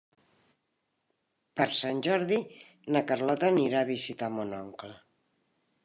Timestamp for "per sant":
1.61-2.01